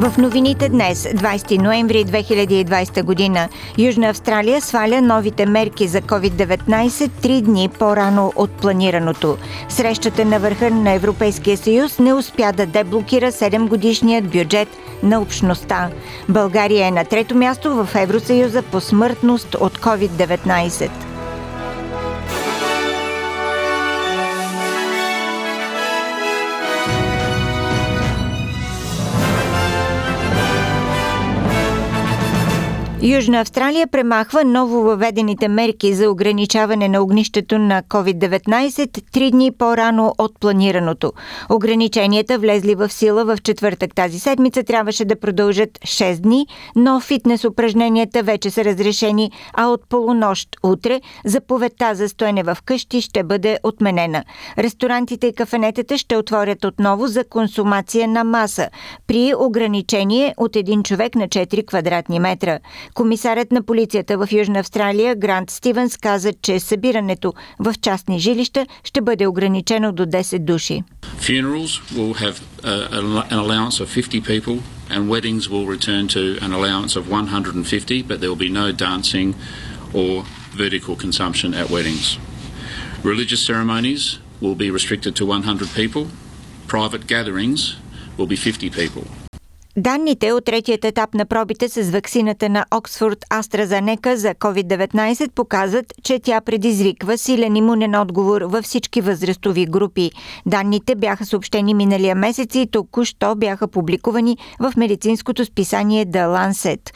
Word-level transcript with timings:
В 0.00 0.18
новините 0.18 0.68
днес, 0.68 1.02
20 1.02 1.58
ноември 1.58 2.04
2020 2.04 3.02
година, 3.02 3.48
Южна 3.78 4.08
Австралия 4.08 4.60
сваля 4.60 5.02
новите 5.02 5.46
мерки 5.46 5.88
за 5.88 6.00
COVID-19 6.00 7.10
три 7.22 7.42
дни 7.42 7.68
по-рано 7.78 8.32
от 8.36 8.50
планираното. 8.50 9.38
Срещата 9.68 10.24
на 10.24 10.38
върха 10.38 10.70
на 10.70 10.90
Европейския 10.90 11.56
съюз 11.56 11.98
не 11.98 12.14
успя 12.14 12.52
да 12.52 12.66
деблокира 12.66 13.32
7 13.32 13.68
годишният 13.68 14.28
бюджет 14.28 14.68
на 15.02 15.20
общността. 15.20 15.90
България 16.28 16.86
е 16.86 16.90
на 16.90 17.04
трето 17.04 17.34
място 17.34 17.74
в 17.84 17.88
Евросъюза 17.94 18.62
по 18.62 18.80
смъртност 18.80 19.54
от 19.54 19.78
COVID-19. 19.78 21.09
Южна 33.02 33.40
Австралия 33.40 33.86
премахва 33.86 34.44
ново 34.44 34.82
въведените 34.82 35.48
мерки 35.48 35.94
за 35.94 36.10
ограничаване 36.10 36.88
на 36.88 37.02
огнището 37.02 37.58
на 37.58 37.82
COVID-19 37.82 39.02
три 39.12 39.30
дни 39.30 39.52
по-рано 39.52 40.14
от 40.18 40.40
планираното. 40.40 41.12
Ограниченията, 41.50 42.38
влезли 42.38 42.74
в 42.74 42.88
сила 42.92 43.24
в 43.24 43.38
четвъртък 43.42 43.94
тази 43.94 44.18
седмица, 44.18 44.62
трябваше 44.62 45.04
да 45.04 45.20
продължат 45.20 45.70
6 45.78 46.20
дни, 46.20 46.46
но 46.76 47.00
фитнес 47.00 47.44
упражненията 47.44 48.22
вече 48.22 48.50
са 48.50 48.64
разрешени, 48.64 49.30
а 49.54 49.66
от 49.66 49.88
полунощ 49.88 50.48
утре 50.62 51.00
заповедта 51.24 51.94
за 51.94 52.08
стоене 52.08 52.42
в 52.42 52.58
къщи 52.64 53.00
ще 53.00 53.22
бъде 53.22 53.58
отменена. 53.62 54.24
Ресторантите 54.58 55.26
и 55.26 55.34
кафенетата 55.34 55.98
ще 55.98 56.16
отворят 56.16 56.64
отново 56.64 57.06
за 57.06 57.24
консумация 57.24 58.08
на 58.08 58.24
маса 58.24 58.68
при 59.06 59.32
ограничение 59.38 60.34
от 60.36 60.56
един 60.56 60.82
човек 60.82 61.14
на 61.14 61.28
4 61.28 61.66
квадратни 61.66 62.18
метра. 62.18 62.58
Комисарят 62.94 63.52
на 63.52 63.62
полицията 63.62 64.18
в 64.18 64.28
Южна 64.32 64.58
Австралия 64.58 65.16
Грант 65.16 65.50
Стивенс 65.50 65.96
каза, 65.96 66.32
че 66.42 66.60
събирането 66.60 67.32
в 67.58 67.74
частни 67.82 68.18
жилища 68.18 68.66
ще 68.84 69.00
бъде 69.00 69.26
ограничено 69.26 69.92
до 69.92 70.06
10 70.06 70.38
души. 70.38 70.82
Funerals 71.20 71.72
will 71.94 72.14
have 72.14 72.36
uh, 72.62 72.88
an 73.30 73.38
allowance 73.42 73.80
of 73.80 73.88
50 73.88 74.20
people 74.22 74.56
and 74.90 75.08
weddings 75.08 75.48
will 75.52 75.66
return 75.76 76.04
to 76.16 76.22
an 76.44 76.52
allowance 76.52 76.96
of 76.96 77.04
150, 77.10 78.02
but 78.02 78.20
there 78.20 78.30
will 78.32 78.44
be 78.48 78.52
no 78.62 78.72
dancing 78.72 79.34
or 79.94 80.24
vertical 80.62 80.96
consumption 80.96 81.54
at 81.54 81.66
weddings. 81.70 82.18
Religious 83.04 83.42
ceremonies 83.50 84.18
will 84.40 84.54
be 84.54 84.70
restricted 84.70 85.14
to 85.16 85.24
100 85.26 85.68
people. 85.74 86.08
Private 86.66 87.06
gatherings 87.06 87.76
will 88.16 88.26
be 88.26 88.36
50 88.36 88.70
people. 88.70 89.04
Данните 89.76 90.32
от 90.32 90.44
третият 90.44 90.84
етап 90.84 91.14
на 91.14 91.26
пробите 91.26 91.68
с 91.68 91.90
ваксината 91.90 92.48
на 92.48 92.64
Оксфорд 92.70 93.24
AstraZeneca 93.30 94.14
за 94.14 94.34
COVID-19 94.34 95.30
показват, 95.30 95.94
че 96.02 96.18
тя 96.18 96.40
предизвиква 96.40 97.18
силен 97.18 97.56
имунен 97.56 97.94
отговор 97.94 98.42
във 98.42 98.64
всички 98.64 99.00
възрастови 99.00 99.66
групи. 99.66 100.10
Данните 100.46 100.94
бяха 100.94 101.24
съобщени 101.24 101.74
миналия 101.74 102.14
месец 102.14 102.54
и 102.54 102.66
току-що 102.70 103.34
бяха 103.34 103.68
публикувани 103.68 104.38
в 104.60 104.72
медицинското 104.76 105.44
списание 105.44 106.06
The 106.06 106.26
Lancet. 106.26 106.90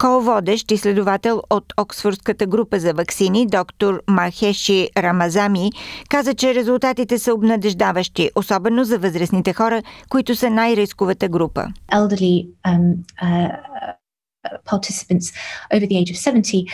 Ко-водещ 0.00 0.70
изследовател 0.70 1.42
от 1.50 1.72
Оксфордската 1.76 2.46
група 2.46 2.78
за 2.78 2.94
вакцини, 2.94 3.46
доктор 3.46 4.02
Махеши 4.08 4.88
Рамазами, 4.98 5.70
каза, 6.08 6.34
че 6.34 6.54
резултатите 6.54 7.18
са 7.18 7.34
обнадеждаващи, 7.34 8.30
особено 8.34 8.84
за 8.84 8.98
възрастните 8.98 9.52
хора, 9.52 9.82
които 10.08 10.36
са 10.36 10.50
най-рисковата 10.50 11.28
група. 11.28 11.66
Elderly, 11.92 12.48
um, 12.66 12.94
uh, 13.22 13.50
participants 14.72 15.26
over 15.74 15.86
the 15.86 15.96
age 16.00 16.10
of 16.14 16.16
70 16.16 16.66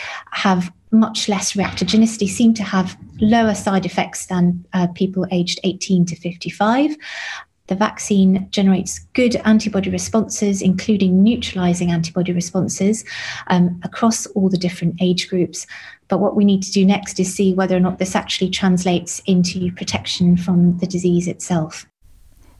have 0.45 0.71
much 0.91 1.19
less 1.33 1.47
reactogenicity, 1.59 2.27
seem 2.39 2.53
to 2.53 2.63
have 2.63 2.87
lower 3.19 3.55
side 3.65 3.85
effects 3.85 4.21
than 4.31 4.45
uh, 4.73 4.87
people 4.99 5.23
aged 5.31 5.59
18 5.63 6.05
to 6.05 6.15
55. 6.15 6.97
The 7.67 7.75
vaccine 7.75 8.47
generates 8.49 8.99
good 9.13 9.35
antibody 9.43 9.89
responses, 9.89 10.61
including 10.61 11.21
neutralizing 11.21 11.91
antibody 11.91 12.31
responses 12.31 13.03
um, 13.47 13.79
across 13.83 14.25
all 14.27 14.49
the 14.49 14.57
different 14.57 14.95
age 15.01 15.29
groups. 15.29 15.67
But 16.07 16.19
what 16.19 16.35
we 16.35 16.45
need 16.45 16.63
to 16.63 16.71
do 16.71 16.85
next 16.85 17.19
is 17.19 17.33
see 17.33 17.53
whether 17.53 17.75
or 17.75 17.81
not 17.81 17.99
this 17.99 18.15
actually 18.15 18.49
translates 18.49 19.21
into 19.25 19.71
protection 19.73 20.37
from 20.37 20.77
the 20.77 20.87
disease 20.87 21.27
itself. 21.27 21.85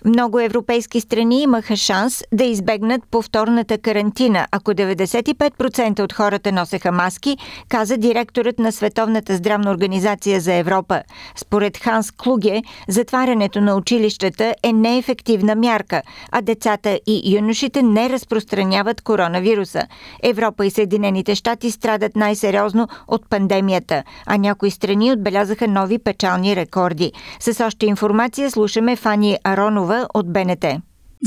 Много 0.06 0.40
европейски 0.40 1.02
страни 1.02 1.42
имаха 1.42 1.76
шанс 1.76 2.24
да 2.34 2.44
избегнат 2.44 3.02
повторната 3.12 3.78
карантина, 3.78 4.48
ако 4.52 4.72
95% 4.72 6.00
от 6.00 6.14
хората 6.14 6.52
носеха 6.52 6.92
маски, 6.92 7.38
каза 7.70 7.98
директорът 7.98 8.60
на 8.60 8.72
Световната 8.72 9.36
здравна 9.36 9.72
организация 9.72 10.42
за 10.42 10.54
Европа. 10.54 11.02
Според 11.36 11.78
Ханс 11.78 12.12
Клуге, 12.12 12.62
затварянето 12.88 13.62
на 13.62 13.76
училищата 13.76 14.56
е 14.64 14.74
неефективна 14.74 15.56
мярка, 15.56 16.02
а 16.32 16.42
децата 16.42 17.00
и 17.08 17.36
юношите 17.36 17.84
не 17.84 18.10
разпространяват 18.10 19.02
коронавируса. 19.02 19.82
Европа 20.24 20.66
и 20.66 20.72
Съединените 20.72 21.36
щати 21.36 21.72
страдат 21.72 22.16
най-сериозно 22.16 22.88
от 23.08 23.30
пандемията, 23.30 24.04
а 24.26 24.38
някои 24.38 24.72
страни 24.72 25.12
отбелязаха 25.12 25.68
нови 25.68 25.98
печални 26.00 26.56
рекорди. 26.56 27.12
С 27.40 27.66
още 27.66 27.86
информация 27.86 28.52
слушаме 28.52 28.96
Фани 28.96 29.38
Аронова 29.44 29.87
от 30.14 30.34
БНТ. 30.34 30.66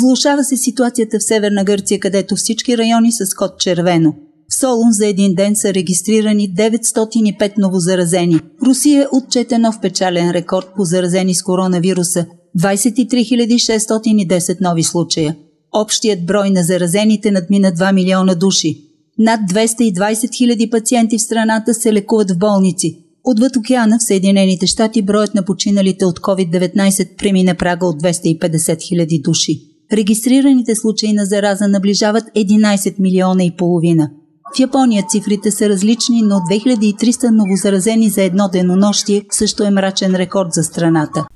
Влушава 0.00 0.44
се 0.44 0.56
ситуацията 0.56 1.19
в 1.19 1.22
Северна 1.22 1.65
Гърция, 1.65 2.00
където 2.00 2.37
всички 2.37 2.78
райони 2.78 3.12
са 3.12 3.26
с 3.26 3.34
код 3.34 3.59
червено. 3.59 4.15
В 4.48 4.54
Солун 4.54 4.93
за 4.93 5.06
един 5.06 5.34
ден 5.34 5.56
са 5.56 5.75
регистрирани 5.75 6.54
905 6.54 7.53
новозаразени. 7.59 8.41
Русия 8.66 9.09
отчете 9.12 9.59
нов 9.59 9.81
печален 9.81 10.31
рекорд 10.31 10.66
по 10.76 10.84
заразени 10.84 11.34
с 11.34 11.43
коронавируса– 11.43 12.26
23 12.59 13.54
610 13.54 14.60
нови 14.60 14.82
случая. 14.82 15.37
Общият 15.72 16.26
брой 16.26 16.50
на 16.50 16.62
заразените 16.62 17.31
надмина 17.31 17.72
2 17.72 17.93
милиона 17.93 18.34
души. 18.34 18.84
Над 19.19 19.41
220 19.41 19.94
000 19.94 20.70
пациенти 20.70 21.19
в 21.19 21.22
страната 21.22 21.75
се 21.75 21.93
лекуват 21.93 22.31
в 22.31 22.38
болници, 22.38 23.04
Отвъд 23.25 23.56
океана 23.56 23.98
в 23.98 24.03
Съединените 24.03 24.66
щати 24.66 25.03
броят 25.03 25.34
на 25.34 25.44
починалите 25.44 26.04
от 26.04 26.20
COVID-19 26.20 27.16
премина 27.16 27.54
прага 27.54 27.86
от 27.86 28.03
250 28.03 28.41
000 28.41 29.22
души. 29.22 29.60
Регистрираните 29.92 30.75
случаи 30.75 31.12
на 31.12 31.25
зараза 31.25 31.69
наближават 31.69 32.25
11 32.36 32.94
милиона 32.98 33.44
и 33.44 33.56
половина. 33.56 34.10
В 34.56 34.60
Япония 34.60 35.04
цифрите 35.08 35.50
са 35.50 35.69
различни, 35.69 36.22
но 36.22 36.34
2300 36.34 37.31
новозаразени 37.31 38.08
за 38.08 38.22
едно 38.22 38.48
денонощие 38.53 39.25
също 39.31 39.64
е 39.64 39.70
мрачен 39.70 40.14
рекорд 40.14 40.52
за 40.52 40.62
страната. 40.62 41.26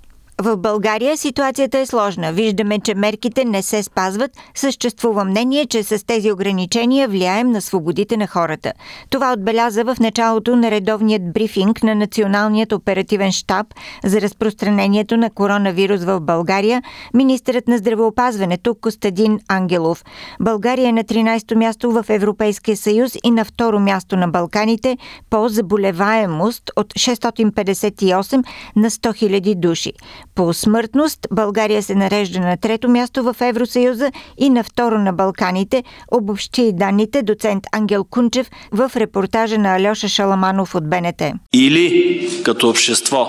В 0.43 0.57
България 0.57 1.17
ситуацията 1.17 1.79
е 1.79 1.87
сложна. 1.87 2.33
Виждаме, 2.33 2.81
че 2.81 2.95
мерките 2.95 3.45
не 3.45 3.63
се 3.63 3.83
спазват. 3.83 4.31
Съществува 4.55 5.25
мнение, 5.25 5.67
че 5.67 5.83
с 5.83 6.07
тези 6.07 6.33
ограничения 6.33 7.09
влияем 7.09 7.51
на 7.51 7.61
свободите 7.61 8.17
на 8.17 8.27
хората. 8.27 8.73
Това 9.11 9.33
отбеляза 9.33 9.85
в 9.85 9.97
началото 10.01 10.57
на 10.57 10.71
редовният 10.71 11.33
брифинг 11.33 11.83
на 11.83 11.95
Националният 11.95 12.73
оперативен 12.73 13.33
штаб 13.33 13.67
за 14.05 14.21
разпространението 14.21 15.17
на 15.17 15.31
коронавирус 15.31 16.05
в 16.05 16.21
България 16.21 16.83
министърът 17.15 17.69
на 17.69 17.79
здравеопазването 17.79 18.75
Костадин 18.75 19.41
Ангелов. 19.49 20.05
България 20.41 20.89
е 20.89 20.93
на 20.93 21.05
13-то 21.05 21.59
място 21.59 21.91
в 21.91 22.05
Европейския 22.09 22.77
съюз 22.77 23.17
и 23.25 23.31
на 23.31 23.45
второ 23.45 23.81
място 23.81 24.17
на 24.17 24.29
Балканите 24.29 24.99
по 25.31 25.49
заболеваемост 25.49 26.71
от 26.77 26.95
658 26.95 28.45
на 28.77 28.91
100 28.91 29.41
000 29.41 29.55
души. 29.55 29.93
По 30.35 30.55
смъртност 30.55 31.27
България 31.33 31.83
се 31.83 31.95
нарежда 31.95 32.41
на 32.41 32.57
трето 32.57 32.89
място 32.89 33.23
в 33.23 33.37
Евросъюза 33.41 34.11
и 34.39 34.51
на 34.51 34.65
второ 34.65 34.99
на 34.99 35.13
Балканите, 35.13 35.85
обобщи 36.13 36.73
данните 36.73 37.23
доцент 37.23 37.65
Ангел 37.73 38.05
Кунчев 38.05 38.51
в 38.73 38.91
репортажа 38.97 39.59
на 39.59 39.77
Алеша 39.77 40.09
Шаламанов 40.09 40.75
от 40.75 40.91
БНТ. 40.91 41.23
Или 41.53 42.43
като 42.45 42.69
общество 42.69 43.27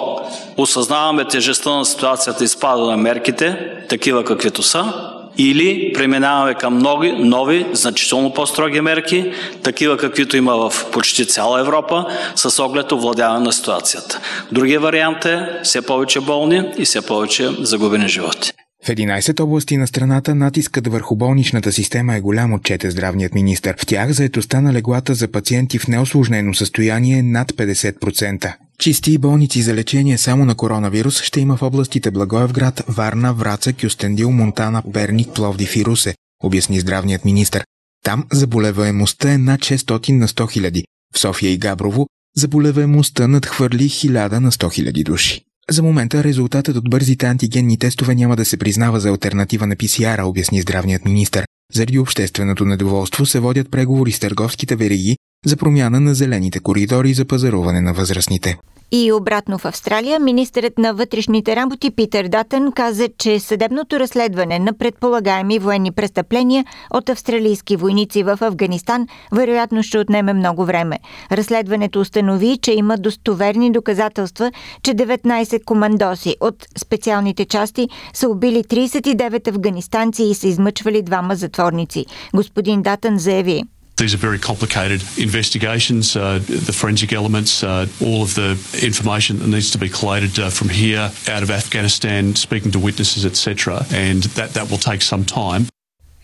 осъзнаваме 0.57 1.27
тежестта 1.27 1.75
на 1.75 1.85
ситуацията 1.85 2.43
и 2.43 2.47
спада 2.47 2.85
на 2.85 2.97
мерките, 2.97 3.57
такива 3.89 4.23
каквито 4.23 4.63
са, 4.63 5.14
или 5.37 5.93
преминаваме 5.93 6.53
към 6.53 6.77
нови, 6.77 7.11
нови, 7.11 7.65
значително 7.73 8.33
по-строги 8.33 8.81
мерки, 8.81 9.31
такива 9.63 9.97
каквито 9.97 10.37
има 10.37 10.69
в 10.69 10.85
почти 10.91 11.25
цяла 11.25 11.59
Европа, 11.59 12.05
с 12.35 12.63
оглед 12.63 12.91
овладяване 12.91 13.45
на 13.45 13.53
ситуацията. 13.53 14.19
Другия 14.51 14.79
вариант 14.79 15.25
е 15.25 15.59
все 15.63 15.81
повече 15.81 16.19
болни 16.19 16.63
и 16.77 16.85
все 16.85 17.01
повече 17.01 17.49
загубени 17.59 18.07
животи. 18.07 18.51
В 18.85 18.87
11 18.87 19.39
области 19.41 19.77
на 19.77 19.87
страната 19.87 20.35
натискът 20.35 20.87
върху 20.87 21.15
болничната 21.15 21.71
система 21.71 22.15
е 22.15 22.21
голям, 22.21 22.53
отчете 22.53 22.91
здравният 22.91 23.33
министр. 23.33 23.75
В 23.77 23.85
тях 23.85 24.11
заетостта 24.11 24.61
на 24.61 24.73
леглата 24.73 25.13
за 25.13 25.27
пациенти 25.27 25.79
в 25.79 25.87
неосложнено 25.87 26.53
състояние 26.53 27.17
е 27.17 27.23
над 27.23 27.51
50%. 27.51 28.53
Чисти 28.79 29.17
болници 29.17 29.61
за 29.61 29.73
лечение 29.73 30.17
само 30.17 30.45
на 30.45 30.55
коронавирус 30.55 31.21
ще 31.21 31.39
има 31.39 31.57
в 31.57 31.61
областите 31.61 32.11
Благоевград, 32.11 32.83
Варна, 32.87 33.33
Враца, 33.33 33.73
Кюстендил, 33.73 34.31
Монтана, 34.31 34.83
Перник, 34.93 35.33
Пловдив 35.33 35.75
и 35.75 35.85
Русе, 35.85 36.15
обясни 36.43 36.79
здравният 36.79 37.25
министр. 37.25 37.63
Там 38.03 38.25
заболеваемостта 38.31 39.33
е 39.33 39.37
над 39.37 39.59
600 39.59 40.11
на 40.11 40.27
100 40.27 40.51
хиляди. 40.51 40.83
В 41.13 41.19
София 41.19 41.51
и 41.51 41.57
Габрово 41.57 42.07
заболеваемостта 42.37 43.27
надхвърли 43.27 43.89
1000 43.89 44.39
на 44.39 44.51
100 44.51 44.73
хиляди 44.73 45.03
души. 45.03 45.41
За 45.71 45.83
момента 45.83 46.23
резултатът 46.23 46.75
от 46.75 46.89
бързите 46.89 47.25
антигенни 47.25 47.77
тестове 47.77 48.15
няма 48.15 48.35
да 48.35 48.45
се 48.45 48.57
признава 48.57 48.99
за 48.99 49.09
альтернатива 49.09 49.67
на 49.67 49.75
PCR, 49.75 50.23
обясни 50.23 50.61
здравният 50.61 51.05
министр. 51.05 51.45
Заради 51.73 51.99
общественото 51.99 52.65
недоволство 52.65 53.25
се 53.25 53.39
водят 53.39 53.71
преговори 53.71 54.11
с 54.11 54.19
търговските 54.19 54.75
вериги 54.75 55.17
за 55.45 55.57
промяна 55.57 55.99
на 55.99 56.13
зелените 56.13 56.59
коридори 56.59 57.13
за 57.13 57.25
пазаруване 57.25 57.81
на 57.81 57.93
възрастните. 57.93 58.57
И 58.91 59.11
обратно 59.11 59.57
в 59.57 59.65
Австралия, 59.65 60.19
министърът 60.19 60.77
на 60.77 60.93
вътрешните 60.93 61.55
работи 61.55 61.91
Питър 61.91 62.27
Датън 62.27 62.71
каза, 62.71 63.07
че 63.17 63.39
съдебното 63.39 63.99
разследване 63.99 64.59
на 64.59 64.73
предполагаеми 64.73 65.59
военни 65.59 65.91
престъпления 65.91 66.65
от 66.91 67.09
австралийски 67.09 67.75
войници 67.75 68.23
в 68.23 68.37
Афганистан 68.41 69.07
вероятно 69.31 69.83
ще 69.83 69.97
отнеме 69.97 70.33
много 70.33 70.65
време. 70.65 70.99
Разследването 71.31 71.99
установи, 71.99 72.57
че 72.61 72.71
има 72.73 72.97
достоверни 72.97 73.71
доказателства, 73.71 74.51
че 74.83 74.91
19 74.91 75.63
командоси 75.63 76.35
от 76.41 76.65
специалните 76.77 77.45
части 77.45 77.89
са 78.13 78.29
убили 78.29 78.63
39 78.63 79.47
афганистанци 79.47 80.23
и 80.23 80.33
са 80.33 80.47
измъчвали 80.47 81.01
двама 81.01 81.35
затворници. 81.35 82.05
Господин 82.33 82.81
Датън 82.81 83.17
заяви. 83.17 83.63
These 83.97 84.13
are 84.13 84.17
very 84.17 84.39
complicated 84.39 85.01
investigations, 85.17 86.17
uh, 86.17 86.39
the 86.39 86.73
forensic 86.73 87.13
elements, 87.13 87.63
uh, 87.63 87.87
all 88.03 88.23
of 88.23 88.35
the 88.35 88.51
information 88.83 89.39
that 89.39 89.47
needs 89.47 89.71
to 89.71 89.77
be 89.77 89.87
collated 89.87 90.37
uh, 90.37 90.49
from 90.49 90.67
here 90.67 91.11
out 91.29 91.43
of 91.43 91.49
Afghanistan, 91.49 92.35
speaking 92.35 92.71
to 92.71 92.79
witnesses, 92.79 93.25
etc. 93.25 93.85
And 93.91 94.23
that, 94.35 94.51
that 94.51 94.69
will 94.69 94.77
take 94.77 95.01
some 95.01 95.23
time. 95.23 95.67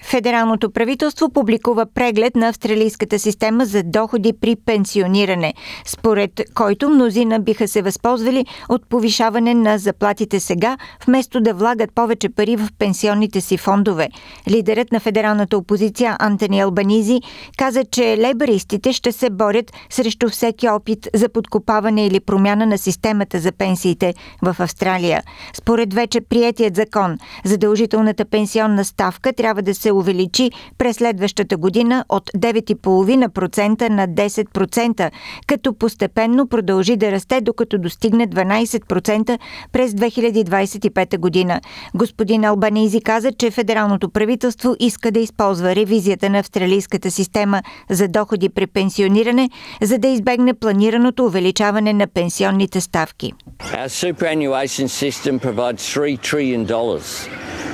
Федералното 0.04 0.72
правителство 0.72 1.30
публикува 1.30 1.86
преглед 1.86 2.36
на 2.36 2.50
австралийската 2.50 3.20
система 3.20 3.66
за 3.66 3.84
доходи 3.84 4.34
при 4.42 4.56
пенсиониране, 4.56 5.54
според 5.86 6.42
който 6.56 6.90
мнозина 6.90 7.40
биха 7.40 7.68
се 7.68 7.82
възползвали 7.82 8.46
от 8.70 8.90
повишаване 8.90 9.54
на 9.54 9.78
заплатите 9.78 10.40
сега, 10.40 10.78
вместо 11.08 11.42
да 11.42 11.54
влагат 11.54 11.96
повече 11.96 12.30
пари 12.30 12.56
в 12.56 12.70
пенсионните 12.80 13.42
си 13.42 13.58
фондове. 13.58 14.10
Лидерът 14.50 14.92
на 14.92 15.00
федералната 15.00 15.58
опозиция 15.58 16.16
Антони 16.20 16.62
Албанизи 16.62 17.22
каза, 17.58 17.84
че 17.92 18.18
лейбаристите 18.18 18.94
ще 18.94 19.12
се 19.12 19.30
борят 19.30 19.72
срещу 19.90 20.30
всеки 20.30 20.70
опит 20.70 21.08
за 21.14 21.30
подкопаване 21.30 22.08
или 22.08 22.20
промяна 22.20 22.66
на 22.66 22.78
системата 22.78 23.40
за 23.40 23.52
пенсиите 23.52 24.14
в 24.42 24.56
Австралия. 24.60 25.24
Според 25.54 25.94
вече 25.94 26.22
приятият 26.22 26.76
закон, 26.76 27.18
задължителната 27.46 28.26
пенсионна 28.26 28.86
ставка 28.86 29.34
трябва 29.34 29.62
да 29.62 29.76
се 29.76 29.91
увеличи 29.94 30.52
през 30.78 30.96
следващата 30.96 31.58
година 31.58 32.06
от 32.10 32.30
9,5% 32.38 33.90
на 33.90 34.08
10%, 34.08 35.12
като 35.48 35.74
постепенно 35.74 36.48
продължи 36.48 36.98
да 36.98 37.12
расте, 37.12 37.42
докато 37.42 37.78
достигне 37.78 38.28
12% 38.28 39.40
през 39.72 39.92
2025 39.92 41.18
година. 41.18 41.62
Господин 41.96 42.46
Албанези 42.46 43.02
каза, 43.02 43.32
че 43.32 43.52
федералното 43.52 44.10
правителство 44.10 44.76
иска 44.80 45.12
да 45.12 45.20
използва 45.20 45.76
ревизията 45.76 46.30
на 46.30 46.40
австралийската 46.40 47.12
система 47.12 47.62
за 47.90 48.08
доходи 48.08 48.50
при 48.50 48.68
пенсиониране, 48.68 49.50
за 49.82 49.98
да 49.98 50.08
избегне 50.08 50.54
планираното 50.54 51.26
увеличаване 51.26 51.94
на 51.94 52.08
пенсионните 52.08 52.82
ставки. 52.82 53.34
Our 53.60 53.88
superannuation 53.88 54.88
system 54.88 55.40
provides 55.40 55.82
$3 55.96 56.18
trillion 56.30 56.66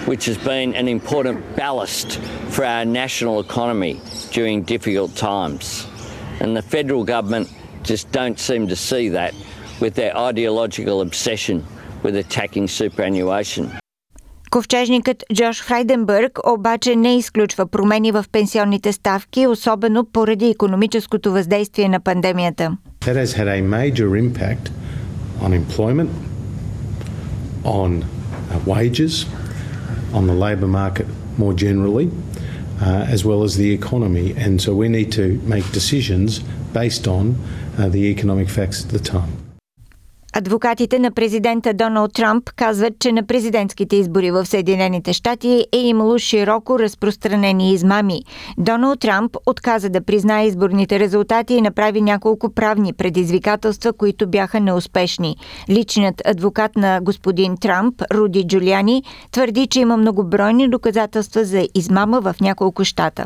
which 0.07 0.25
has 0.27 0.39
been 0.39 0.75
an 0.75 0.89
important 0.89 1.57
ballast 1.57 2.19
for 2.51 2.65
our 2.65 2.85
national 2.85 3.41
economy 3.41 4.01
during 4.33 4.63
difficult 4.63 5.17
times. 5.17 5.87
And 6.41 6.57
the 6.57 6.63
federal 6.63 7.05
government 7.05 7.49
just 7.83 8.11
don't 8.13 8.39
seem 8.39 8.69
to 8.69 8.77
see 8.77 9.09
that 9.11 9.35
with 9.81 9.95
their 9.95 10.17
ideological 10.17 11.01
obsession 11.01 11.65
with 12.03 12.17
attacking 12.17 12.69
superannuation. 12.69 13.71
Ковчежникът 14.51 15.25
Джош 15.35 15.63
Фрайденбърг 15.63 16.39
обаче 16.47 16.97
не 16.97 17.17
изключва 17.17 17.67
промени 17.67 18.13
в 18.13 18.25
пенсионните 18.33 18.93
ставки, 18.93 19.47
особено 19.47 20.05
поради 20.05 20.47
економическото 20.47 21.33
въздействие 21.33 21.89
на 21.89 22.01
пандемията. 22.01 22.77
That 23.01 23.17
has 23.17 23.33
had 23.33 23.49
a 23.49 23.63
major 23.63 24.17
impact 24.17 24.71
on 25.41 25.53
employment, 25.53 26.11
on 27.65 28.05
wages, 28.67 29.27
on 30.14 30.28
the 30.28 30.34
labour 30.34 30.68
market 30.68 31.08
more 31.38 31.54
generally, 31.54 32.10
uh, 32.82 33.06
as 33.08 33.24
well 33.24 33.44
as 33.44 33.58
the 33.58 33.72
economy. 33.72 34.34
And 34.38 34.62
so 34.62 34.76
we 34.76 34.90
need 34.90 35.12
to 35.14 35.40
make 35.44 35.72
decisions 35.72 36.40
based 36.74 37.08
on 37.08 37.36
uh, 37.78 37.90
the 37.90 38.06
economic 38.06 38.50
facts 38.50 38.84
at 38.84 38.92
the 38.92 39.00
time. 39.00 39.47
Адвокатите 40.38 41.00
на 41.00 41.12
президента 41.12 41.74
Доналд 41.74 42.14
Трамп 42.14 42.50
казват, 42.56 42.94
че 43.00 43.12
на 43.12 43.28
президентските 43.28 43.96
избори 43.96 44.32
в 44.32 44.46
Съединените 44.46 45.14
щати 45.14 45.66
е 45.74 45.78
имало 45.78 46.18
широко 46.18 46.80
разпространени 46.80 47.74
измами. 47.74 48.22
Доналд 48.58 49.00
Трамп 49.00 49.36
отказа 49.46 49.90
да 49.90 50.02
признае 50.02 50.48
изборните 50.48 51.00
резултати 51.00 51.54
и 51.54 51.62
направи 51.62 52.02
няколко 52.02 52.54
правни 52.54 52.94
предизвикателства, 52.94 53.94
които 53.94 54.28
бяха 54.28 54.60
неуспешни. 54.60 55.36
Личният 55.70 56.22
адвокат 56.26 56.76
на 56.76 57.00
господин 57.02 57.58
Трамп, 57.58 58.02
Руди 58.14 58.44
Джулиани, 58.48 59.04
твърди, 59.32 59.68
че 59.68 59.80
има 59.80 59.98
многобройни 59.98 60.70
доказателства 60.70 61.46
за 61.46 61.68
измама 61.76 62.22
в 62.22 62.36
няколко 62.42 62.86
щата. 62.86 63.26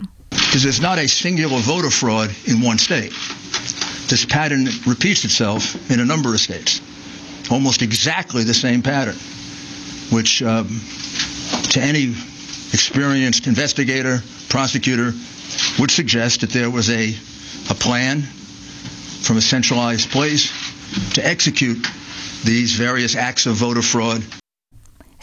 This 4.11 4.25
pattern 4.25 4.63
repeats 4.93 5.23
itself 5.29 5.61
in 5.91 5.97
a 6.01 6.07
number 6.13 6.29
of 6.35 6.41
states. 6.47 6.81
Almost 7.51 7.81
exactly 7.81 8.43
the 8.43 8.53
same 8.53 8.81
pattern, 8.81 9.15
which 10.09 10.41
um, 10.41 10.81
to 11.71 11.81
any 11.81 12.15
experienced 12.73 13.47
investigator, 13.47 14.21
prosecutor, 14.49 15.13
would 15.79 15.91
suggest 15.91 16.41
that 16.41 16.49
there 16.51 16.69
was 16.69 16.89
a, 16.89 17.15
a 17.69 17.75
plan 17.75 18.21
from 18.21 19.37
a 19.37 19.41
centralized 19.41 20.09
place 20.09 20.51
to 21.13 21.25
execute 21.25 21.85
these 22.43 22.73
various 22.73 23.15
acts 23.15 23.45
of 23.45 23.55
voter 23.55 23.81
fraud 23.81 24.23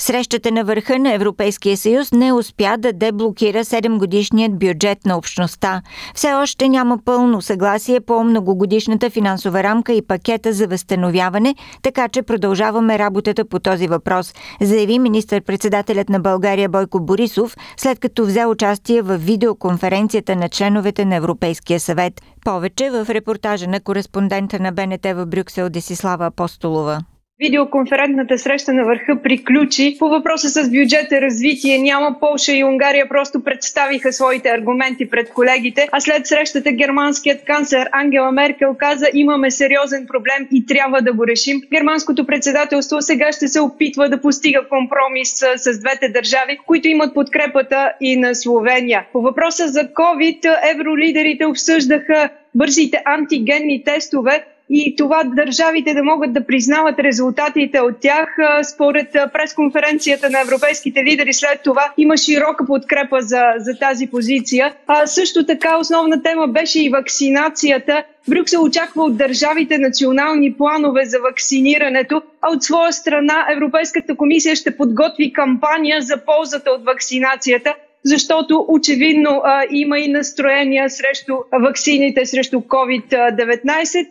Срещата 0.00 0.52
на 0.52 0.64
върха 0.64 0.99
на 0.99 1.12
Европейския 1.12 1.76
съюз 1.76 2.12
не 2.12 2.33
успя 2.33 2.76
да 2.78 2.93
деблокира 2.93 3.64
7-годишният 3.64 4.59
бюджет 4.59 5.07
на 5.07 5.17
общността. 5.19 5.83
Все 6.14 6.33
още 6.33 6.69
няма 6.69 6.99
пълно 7.05 7.43
съгласие 7.43 8.00
по 8.00 8.25
многогодишната 8.25 9.11
финансова 9.11 9.62
рамка 9.62 9.93
и 9.93 10.02
пакета 10.02 10.52
за 10.52 10.67
възстановяване, 10.67 11.55
така 11.83 12.09
че 12.09 12.23
продължаваме 12.23 12.99
работата 12.99 13.45
по 13.45 13.59
този 13.59 13.88
въпрос, 13.88 14.35
заяви 14.61 14.99
министър-председателят 14.99 16.09
на 16.09 16.21
България 16.21 16.69
Бойко 16.69 17.00
Борисов, 17.00 17.57
след 17.76 17.99
като 17.99 18.26
взе 18.26 18.47
участие 18.47 19.02
в 19.02 19.19
видеоконференцията 19.19 20.37
на 20.37 20.49
членовете 20.49 21.05
на 21.05 21.17
Европейския 21.17 21.81
съвет. 21.81 22.23
Повече 22.45 22.90
в 22.90 23.07
репортажа 23.11 23.67
на 23.67 23.81
кореспондента 23.81 24.61
на 24.61 24.73
БНТ 24.73 25.05
в 25.05 25.26
Брюксел 25.26 25.69
Десислава 25.69 26.26
Апостолова. 26.26 27.00
Видеоконферентната 27.40 28.38
среща 28.38 28.73
на 28.73 28.85
върха 28.85 29.23
приключи. 29.23 29.97
По 29.99 30.09
въпроса 30.09 30.49
с 30.49 30.71
бюджета 30.71 31.21
развитие 31.21 31.78
няма 31.78 32.16
Полша 32.21 32.52
и 32.52 32.64
Унгария 32.64 33.09
просто 33.09 33.45
представиха 33.45 34.12
своите 34.12 34.49
аргументи 34.49 35.11
пред 35.11 35.30
колегите, 35.30 35.88
а 35.92 36.00
след 36.00 36.26
срещата 36.26 36.73
германският 36.73 37.45
канцлер 37.45 37.88
Ангела 37.92 38.33
Меркел 38.33 38.75
каза 38.78 39.07
имаме 39.14 39.50
сериозен 39.50 40.07
проблем 40.07 40.49
и 40.52 40.66
трябва 40.66 41.02
да 41.02 41.12
го 41.12 41.26
решим. 41.26 41.61
Германското 41.73 42.26
председателство 42.26 43.02
сега 43.02 43.33
ще 43.33 43.49
се 43.49 43.61
опитва 43.61 44.09
да 44.09 44.21
постига 44.21 44.68
компромис 44.68 45.28
с, 45.35 45.59
с 45.59 45.80
двете 45.80 46.09
държави, 46.09 46.59
които 46.66 46.88
имат 46.88 47.14
подкрепата 47.14 47.92
и 48.00 48.16
на 48.16 48.35
Словения. 48.35 49.07
По 49.12 49.21
въпроса 49.21 49.68
за 49.68 49.80
COVID, 49.80 50.57
евролидерите 50.75 51.47
обсъждаха 51.47 52.30
бързите 52.54 53.02
антигенни 53.07 53.85
тестове, 53.85 54.45
и 54.70 54.96
това 54.96 55.25
държавите 55.25 55.94
да 55.94 56.02
могат 56.02 56.32
да 56.32 56.46
признават 56.46 56.98
резултатите 56.98 57.80
от 57.80 58.00
тях. 58.00 58.28
Според 58.75 59.12
пресконференцията 59.32 60.30
на 60.30 60.40
европейските 60.40 61.04
лидери 61.04 61.32
след 61.32 61.60
това 61.64 61.92
има 61.96 62.16
широка 62.16 62.66
подкрепа 62.66 63.20
за, 63.20 63.42
за 63.58 63.78
тази 63.78 64.06
позиция. 64.06 64.75
А, 64.87 65.06
също 65.06 65.46
така 65.46 65.78
основна 65.78 66.22
тема 66.22 66.48
беше 66.48 66.84
и 66.84 66.88
вакцинацията. 66.88 68.04
Брюксел 68.28 68.62
очаква 68.62 69.02
от 69.02 69.16
държавите 69.16 69.78
национални 69.78 70.54
планове 70.54 71.04
за 71.04 71.18
вакцинирането, 71.18 72.22
а 72.40 72.48
от 72.50 72.62
своя 72.62 72.92
страна 72.92 73.46
Европейската 73.52 74.16
комисия 74.16 74.56
ще 74.56 74.76
подготви 74.76 75.32
кампания 75.32 76.02
за 76.02 76.16
ползата 76.25 76.70
от 76.70 76.84
вакцинацията, 76.84 77.75
защото 78.04 78.64
очевидно 78.68 79.40
а, 79.44 79.62
има 79.70 79.98
и 79.98 80.08
настроения 80.08 80.90
срещу 80.90 81.34
вакцините 81.62 82.26
срещу 82.26 82.56
COVID-19. 82.56 84.08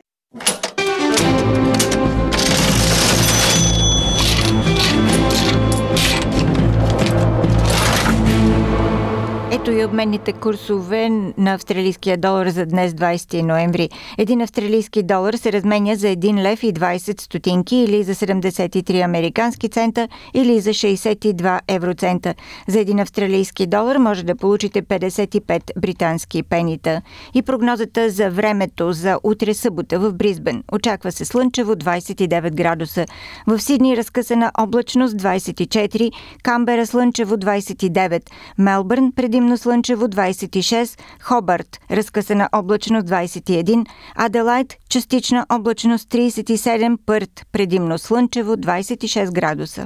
Ето 9.67 9.77
и 9.77 9.85
обменните 9.85 10.33
курсове 10.33 11.09
на 11.37 11.53
австралийския 11.53 12.17
долар 12.17 12.47
за 12.47 12.65
днес 12.65 12.93
20 12.93 13.41
ноември. 13.41 13.89
Един 14.17 14.41
австралийски 14.41 15.03
долар 15.03 15.33
се 15.33 15.53
разменя 15.53 15.95
за 15.95 16.07
1 16.07 16.41
лев 16.41 16.63
и 16.63 16.73
20 16.73 17.21
стотинки 17.21 17.75
или 17.75 18.03
за 18.03 18.15
73 18.15 19.03
американски 19.03 19.69
цента 19.69 20.07
или 20.33 20.59
за 20.59 20.69
62 20.69 21.59
евроцента. 21.67 22.33
За 22.67 22.79
един 22.79 22.99
австралийски 22.99 23.67
долар 23.67 23.97
може 23.97 24.23
да 24.23 24.35
получите 24.35 24.81
55 24.81 25.79
британски 25.79 26.43
пенита. 26.43 27.01
И 27.33 27.41
прогнозата 27.41 28.09
за 28.09 28.29
времето 28.29 28.93
за 28.93 29.19
утре 29.23 29.53
събота 29.53 29.99
в 29.99 30.13
Бризбен. 30.13 30.63
Очаква 30.71 31.11
се 31.11 31.25
слънчево 31.25 31.75
29 31.75 32.55
градуса. 32.55 33.05
В 33.47 33.59
Сидни 33.59 33.97
разкъсана 33.97 34.51
облачност 34.57 35.15
24, 35.15 36.11
Камбера 36.43 36.85
слънчево 36.85 37.35
29, 37.35 38.21
Мелбърн 38.57 39.11
предимно 39.11 39.56
слънчево 39.57 40.07
26, 40.07 40.99
Хобърт 41.21 41.79
разкъсана 41.91 42.49
облачност 42.51 43.07
21, 43.07 43.85
Аделайт 44.15 44.75
частична 44.89 45.45
облачност 45.49 46.09
37, 46.09 46.97
Пърт 47.05 47.45
предимно 47.51 47.97
слънчево 47.97 48.55
26 48.55 49.31
градуса. 49.31 49.85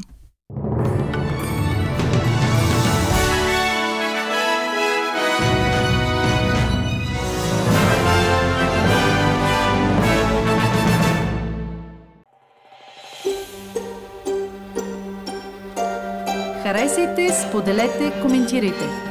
Харесайте, 16.63 17.29
споделете, 17.33 18.13
коментирайте. 18.21 19.10